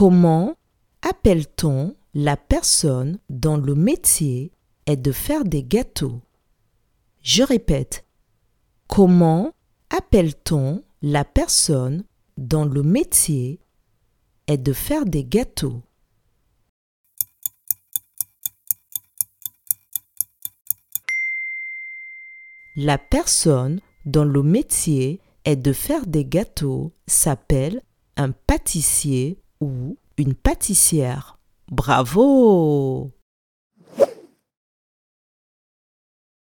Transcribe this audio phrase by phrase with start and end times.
[0.00, 0.56] Comment
[1.02, 4.50] appelle-t-on la personne dont le métier
[4.86, 6.22] est de faire des gâteaux?
[7.20, 8.06] Je répète.
[8.86, 9.52] Comment
[9.90, 12.02] appelle-t-on la personne
[12.38, 13.60] dont le métier
[14.46, 15.82] est de faire des gâteaux?
[22.74, 27.82] La personne dont le métier est de faire des gâteaux s'appelle
[28.16, 31.38] un pâtissier ou une pâtissière.
[31.70, 33.10] Bravo